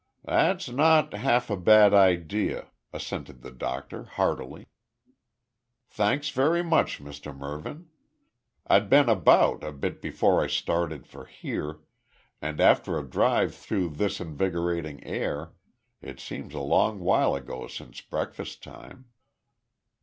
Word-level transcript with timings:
"That's 0.25 0.67
not 0.67 1.13
half 1.13 1.51
a 1.51 1.55
bad 1.55 1.93
idea," 1.93 2.71
assented 2.91 3.43
the 3.43 3.51
doctor 3.51 4.05
heartily. 4.05 4.65
"Thanks 5.91 6.29
very 6.31 6.63
much, 6.63 6.97
Mr 6.99 7.37
Mervyn. 7.37 7.87
I'd 8.65 8.89
been 8.89 9.09
about 9.09 9.63
a 9.63 9.71
bit 9.71 10.01
before 10.01 10.43
I 10.43 10.47
started 10.47 11.05
for 11.05 11.25
here, 11.27 11.81
and 12.41 12.59
after 12.59 12.97
a 12.97 13.07
drive 13.07 13.53
through 13.53 13.89
this 13.89 14.19
invigorating 14.19 15.03
air, 15.03 15.53
it 16.01 16.19
seems 16.19 16.55
a 16.55 16.61
long 16.61 16.97
while 17.01 17.35
ago 17.35 17.67
since 17.67 18.01
breakfast 18.01 18.63
time." 18.63 19.05